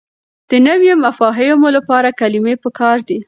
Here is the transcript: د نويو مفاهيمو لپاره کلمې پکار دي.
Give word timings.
د 0.49 0.51
نويو 0.67 0.95
مفاهيمو 1.05 1.67
لپاره 1.77 2.15
کلمې 2.19 2.55
پکار 2.63 2.97
دي. 3.07 3.17